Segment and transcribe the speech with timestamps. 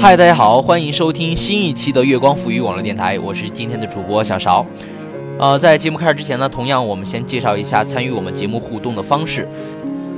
[0.00, 4.64] 嗨，大家好，欢迎收听新一期的月光浮语网络电台，我是今天的主播小勺。
[5.38, 9.46] 呃，在节目开始之前呢，同样我们先介绍一下参与我们节目互动的方式。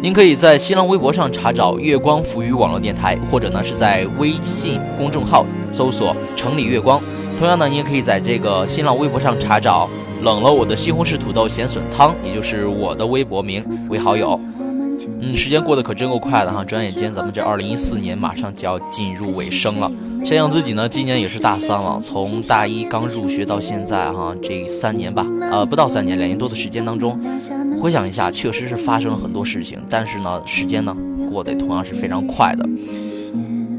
[0.00, 6.98] 您可以在新浪微博上查找“月光浮语网络电台”，或者呢是在微信公众号搜索“城里月光”。
[7.36, 9.90] 同样呢，你也可以在这个新浪微博上查找
[10.24, 14.40] “冷了我的西红柿土豆咸笋汤”，也就是我的微博名为好友。
[15.20, 19.90] 嗯，时间过得可真够快的哈，转眼间咱们这二零一四年马上就要进入尾声了。
[20.24, 27.16] 想想自己呢，今年也是大三了，从大一刚入学到现在哈，这三年吧，呃，不到三年，两年多的时间当中，
[27.80, 30.96] 回想一下，确实是发生了很多事情，但是呢，时间呢
[31.30, 32.68] 过得同样是非常快的。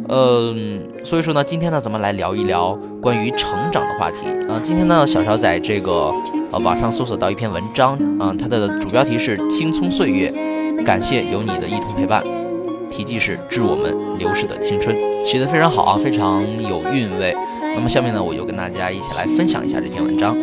[0.10, 4.20] 嗯，所以说呢，今天呢，咱们来聊一聊关于成长的话题。
[4.48, 6.14] 嗯，今天呢，小乔在这个
[6.52, 10.32] 呃网上搜索到一篇文章，嗯，它的主标题是《青葱岁月》，
[10.86, 12.24] 感谢有你的一同陪伴。
[12.90, 17.36] 题记是致我们流逝的青春，写的非常好啊，非常有韵味。
[17.76, 20.36] 那么下面呢，我就跟大家一起来分享一下这篇文章。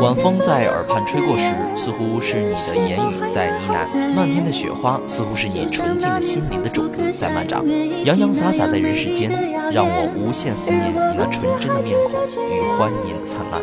[0.00, 7.64] 晚风在耳畔吹过时，似乎是你的言语在呢喃；漫天的雪花，似乎是你纯净的心灵的种子在漫长，
[8.04, 9.30] 洋洋洒洒在人世间，
[9.72, 12.12] 让我无限思念你那纯真的面孔
[12.50, 13.60] 与欢颜的灿烂。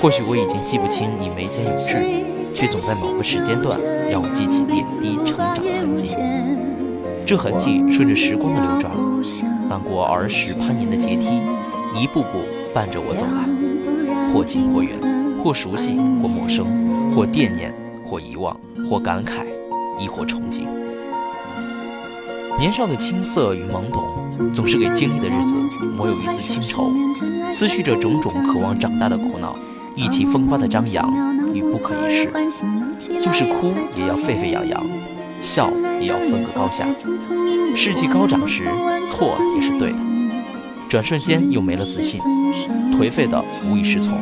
[0.00, 3.78] 或许我已经记不清你眉间有痣，却总在某个时间段
[4.10, 6.16] 让我记起点滴成长的痕迹。
[7.26, 8.90] 这痕迹顺着时光的流转，
[9.68, 11.40] 漫过儿时攀岩的阶梯，
[11.94, 12.42] 一步步
[12.74, 13.48] 伴着我走来。
[14.32, 14.96] 或近或远，
[15.42, 17.74] 或熟悉或陌生，或惦念
[18.06, 18.56] 或遗忘，
[18.88, 19.44] 或感慨，
[19.98, 20.66] 亦或憧憬。
[22.60, 25.54] 年少的青涩与懵懂，总是给经历的日子
[25.96, 26.92] 抹有一丝清愁，
[27.50, 29.56] 思绪着种种渴望长大的苦恼，
[29.94, 31.10] 意气风发的张扬
[31.54, 32.30] 与不可一世。
[33.22, 34.86] 就是哭也要沸沸扬扬，
[35.40, 36.86] 笑也要分个高下。
[37.74, 38.68] 士气高涨时，
[39.08, 39.98] 错也是对的。
[40.86, 42.20] 转瞬间又没了自信。
[42.92, 44.18] 颓废的无以适从，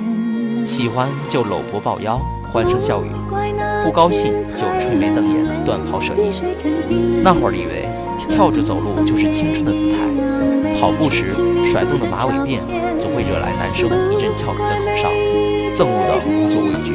[0.65, 2.21] 喜欢就搂脖抱腰，
[2.53, 3.09] 欢声笑语；
[3.85, 6.31] 不高兴就吹眉瞪眼，断袍舍衣。
[7.25, 7.88] 那会儿以为
[8.29, 9.99] 跳着走路就是青春的姿态，
[10.79, 11.35] 跑步时
[11.65, 12.61] 甩动的马尾辫
[12.99, 15.09] 总会惹来男生一阵俏皮的口哨，
[15.75, 16.95] 憎恶的无所畏惧，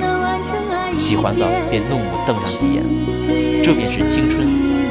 [0.97, 2.83] 喜欢的便怒目瞪上几眼。
[3.63, 4.47] 这便是青春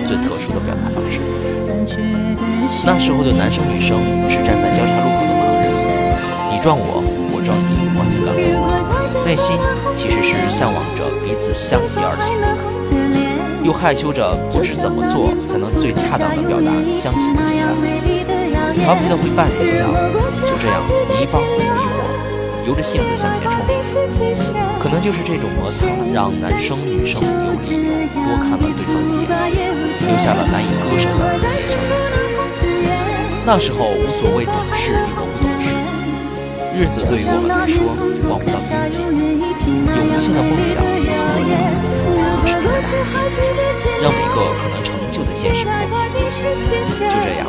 [0.07, 1.21] 最特殊的表达方式。
[2.85, 3.99] 那时候的男生女生
[4.29, 5.71] 只站在交叉路口的盲人，
[6.51, 6.61] 你。
[6.63, 7.03] 撞我，
[7.35, 9.57] 我撞你，往前赶路，内心
[9.95, 12.39] 其实是向往着彼此相携而行，
[13.63, 19.87] 又害羞着不知怎么做才能最恰当的表达相信的情感，调皮的会绊人一脚，
[20.45, 22.03] 就这样你一帮我一伙，
[22.67, 23.63] 由着性子向前冲。
[24.83, 29.71] 可能就是这种摩擦，让男生女生有理由多看了对方几眼，
[30.11, 32.11] 留下了难以割舍的美少印象。
[33.47, 35.71] 那时候无所谓懂事与我不懂事。
[36.75, 37.95] 日子对于我们来说
[38.29, 41.92] 望不到边际，有无限的梦想无所不知天的打击，
[44.03, 45.73] 让每个可能成就的现实破
[46.15, 46.23] 灭。
[47.11, 47.47] 就这样，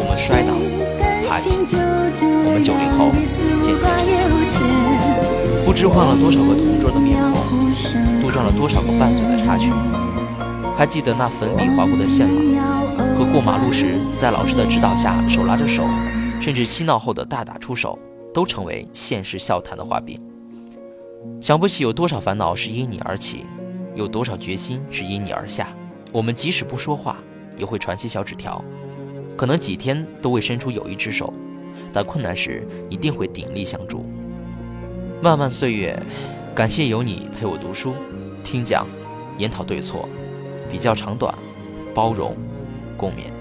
[0.00, 0.52] 我们摔倒，
[1.28, 1.58] 爬起，
[2.44, 3.12] 我们九零后
[3.62, 4.06] 渐渐成
[4.48, 4.56] 长，
[5.64, 7.34] 不知换了多少个同桌的面孔，
[8.20, 9.70] 杜撰了多少个拌嘴的插曲。
[10.76, 12.40] 还记得那粉笔划过的线吗？
[13.18, 15.84] 和过马路时在老师的指导下手拉着手，
[16.40, 17.98] 甚至嬉闹后的大打出手。
[18.34, 20.20] 都成为现实笑谈的画饼。
[21.40, 23.46] 想不起有多少烦恼是因你而起，
[23.94, 25.68] 有多少决心是因你而下。
[26.12, 27.16] 我们即使不说话，
[27.56, 28.62] 也会传些小纸条，
[29.36, 31.32] 可能几天都未伸出友谊之手，
[31.92, 34.04] 但困难时一定会鼎力相助。
[35.20, 36.00] 漫漫岁月，
[36.54, 37.94] 感谢有你陪我读书、
[38.42, 38.86] 听讲、
[39.38, 40.08] 研讨对错、
[40.70, 41.34] 比较长短、
[41.94, 42.36] 包容、
[42.96, 43.32] 共勉。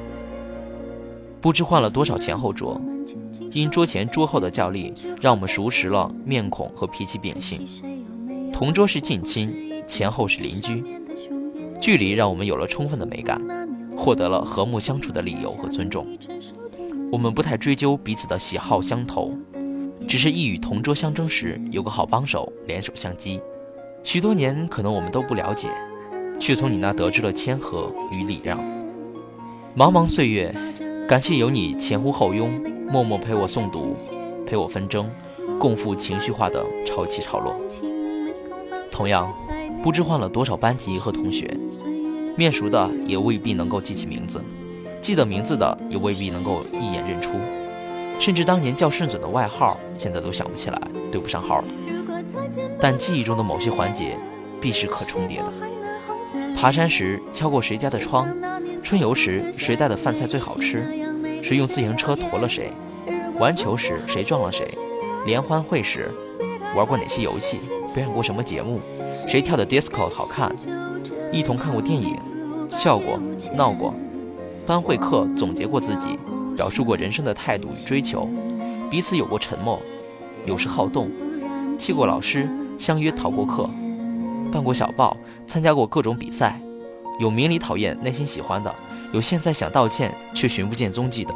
[1.42, 2.80] 不知换了多少前后桌。
[3.52, 4.92] 因桌前桌后的较力，
[5.22, 7.68] 让我们熟识了面孔和脾气秉性。
[8.52, 10.84] 同桌是近亲，前后是邻居，
[11.82, 13.42] 距离让我们有了充分的美感，
[13.96, 16.06] 获得了和睦相处的理由和尊重。
[17.12, 19.34] 我们不太追究彼此的喜好相投，
[20.08, 23.40] 只是一与同桌相争时有个好帮手，联手相击。
[24.04, 25.70] 许多年，可能我们都不了解，
[26.40, 28.60] 却从你那得知了谦和与礼让。
[29.76, 30.54] 茫茫岁月，
[31.08, 32.52] 感谢有你前呼后拥。
[32.92, 33.96] 默默陪我诵读，
[34.46, 35.10] 陪我纷争，
[35.58, 37.56] 共赴情绪化的潮起潮落。
[38.92, 39.34] 同样，
[39.84, 41.46] 不知换了多少班级和同学，
[42.38, 44.42] 面熟的也未必能够记起名字，
[45.02, 47.34] 记得名字的也未必能够一眼认出，
[48.18, 50.82] 甚至当年叫顺嘴的外号，现在都想不起来，
[51.12, 51.66] 对不上号了。
[52.80, 54.18] 但记忆中的某些环节
[54.62, 55.52] 必是可重叠的。
[56.56, 58.34] 爬山时敲过谁家的窗，
[58.82, 60.88] 春游时谁带的饭菜最好吃，
[61.44, 62.72] 谁用自行车驮了谁，
[63.38, 64.66] 玩球时谁撞了谁，
[65.26, 66.10] 联欢会时
[66.74, 67.58] 玩过哪些游戏，
[67.94, 68.80] 表演过什么节目，
[69.28, 70.56] 谁跳的 disco 好看，
[71.32, 72.18] 一同看过电影，
[72.70, 73.20] 笑过
[73.56, 73.94] 闹过，
[74.66, 76.18] 班会课总结过自己，
[76.56, 78.28] 表述过人生的态度与追求，
[78.90, 79.80] 彼此有过沉默，
[80.46, 81.10] 有时好动，
[81.78, 83.70] 气过老师，相约逃过课。
[84.52, 85.18] 办过小报，
[85.48, 86.60] 参加过各种比赛，
[87.20, 88.72] 有明里讨厌、内心喜欢的，
[89.12, 91.34] 有现在想道歉却寻不见踪迹的。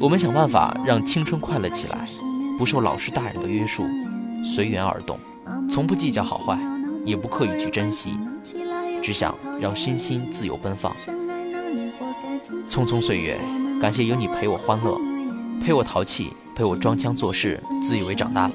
[0.00, 2.08] 我们想办法让青春快乐起来，
[2.56, 3.84] 不受老师大人的约束，
[4.42, 5.18] 随缘而动，
[5.68, 6.58] 从不计较好坏，
[7.04, 8.18] 也不刻意去珍惜，
[9.02, 10.94] 只想让身心自由奔放。
[12.66, 13.38] 匆匆岁月，
[13.80, 14.98] 感谢有你陪我欢乐，
[15.62, 18.54] 陪我淘气，陪我装腔作势，自以为长大了。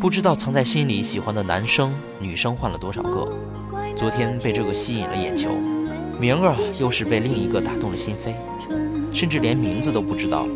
[0.00, 3.28] 不知道藏在心里喜欢的男生女生换了多少个，
[3.96, 5.50] 昨天被这个吸引了眼球，
[6.20, 8.34] 明儿又是被另一个打动了心扉，
[9.12, 10.46] 甚至连名字都不知道，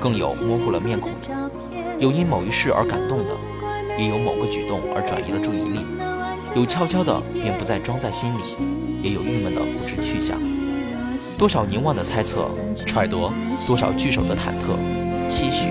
[0.00, 1.50] 更有模糊了面孔的，
[1.98, 3.34] 有因某一事而感动的，
[3.98, 5.80] 也有某个举动而转移了注意力，
[6.54, 8.42] 有悄悄的便不再装在心里，
[9.02, 10.36] 也有郁闷的不知去向，
[11.38, 12.50] 多少凝望的猜测
[12.84, 13.30] 揣度，
[13.66, 15.68] 多少聚首的忐忑期许。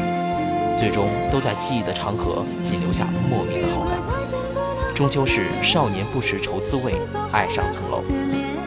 [0.77, 3.99] 最终都在记忆的长河仅留下莫名的好感。
[4.95, 6.93] 终究是少年不识愁滋味，
[7.33, 8.01] 爱上层楼。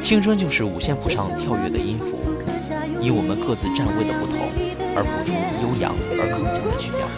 [0.03, 2.19] 青春就是五线谱上跳跃的音符，
[3.01, 4.37] 因我们各自站位的不同
[4.95, 5.33] 而谱出
[5.63, 7.09] 悠扬而铿锵的曲调。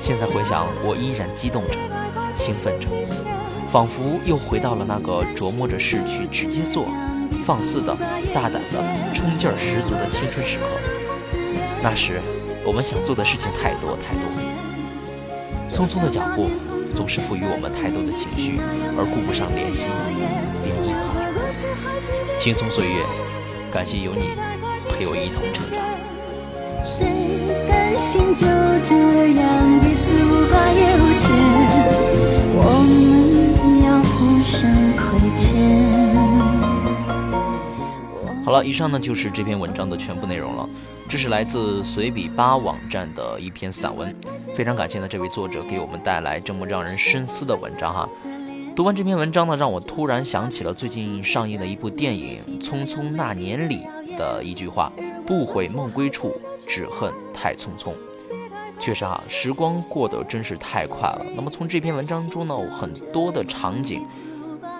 [0.00, 1.78] 现在回想，我依然激动着，
[2.34, 2.88] 兴奋着，
[3.72, 6.86] 仿佛又回到了那个琢磨着事去直接做、
[7.42, 7.96] 放肆的、
[8.34, 8.84] 大胆的、
[9.14, 10.64] 冲劲儿十足的青春时刻。
[11.82, 12.20] 那时。
[12.64, 14.30] 我们想做的事情太多太多，
[15.68, 16.48] 匆匆的脚步
[16.94, 18.60] 总是赋予我们太多的情绪，
[18.96, 19.88] 而顾不上怜惜，
[20.62, 21.42] 便一跑而过。
[22.38, 23.02] 轻松岁月，
[23.68, 24.30] 感谢有你
[24.88, 25.82] 陪我一同成长。
[26.86, 27.04] 谁
[27.66, 28.46] 甘心就
[28.86, 28.94] 这
[29.34, 31.81] 样彼此无挂也无牵？
[38.44, 40.68] 好了，以上呢就是这篇文章的全部内容了。
[41.08, 44.14] 这是来自随笔吧网站的一篇散文，
[44.54, 48.08] 非常感谢呢这位作者给我们带来这么让人深思的文章哈。
[48.74, 53.86] 读完这篇文章呢，让我突然想起了最近上映的一部电影《匆匆那年》里
[54.16, 54.90] 的一句话
[55.26, 56.34] ：“不悔梦归处，
[56.66, 57.94] 只恨太匆匆。”
[58.80, 61.24] 确实哈，时光过得真是太快了。
[61.36, 64.06] 那么从这篇文章中呢，很多的场景。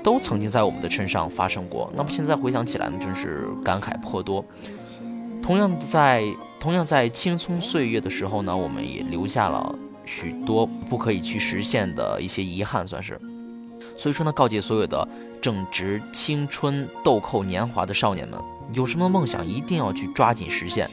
[0.02, 1.92] 都曾经在我们的身上发生过。
[1.96, 4.44] 那么现在回想起来呢，真是感慨颇多。
[5.42, 6.24] 同样在
[6.60, 13.20] 同样在青葱岁月的时候呢，我们也留下了许多不可以去实现的一些遗憾，算是。
[13.96, 15.06] 所以说呢，告诫所有的
[15.40, 18.40] 正值青春豆蔻年华的少年们，
[18.72, 20.88] 有什么梦想一定要去抓紧实现，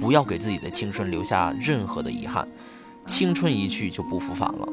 [0.00, 2.46] 不要给自己的青春留下任何的遗憾。
[3.06, 4.68] 青春一去就不复返了。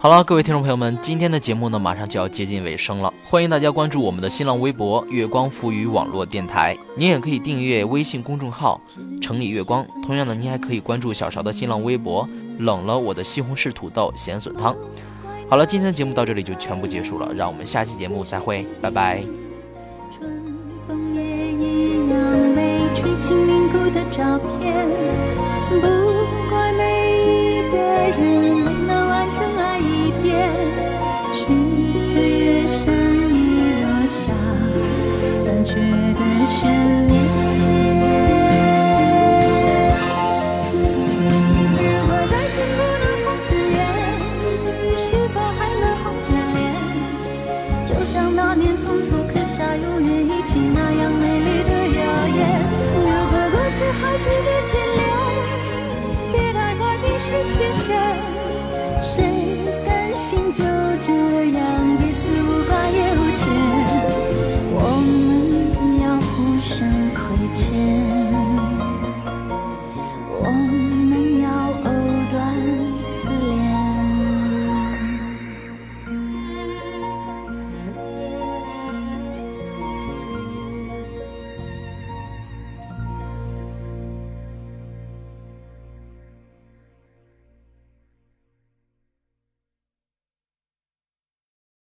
[0.00, 3.12] 好了，各位听众朋友们，今天的节目呢，马上就要接近尾声了。
[3.24, 8.80] 欢迎大家关注我们的新浪微博“月光浮语网络电台”，您也可以订阅微信公众号
[9.20, 9.84] “城里月光”。
[10.06, 12.24] 同样的，您还可以关注小勺的新浪微博
[12.60, 14.72] “冷了我的西红柿土豆咸笋汤”。
[15.50, 19.24] 好了，今天的节目到这里就全部结束了，让我们下期节目再会，拜拜。
[20.16, 20.30] 春
[20.86, 22.18] 风也一样
[22.94, 24.88] 吹进凝固的照片。
[25.68, 26.07] 不
[59.02, 59.47] 谁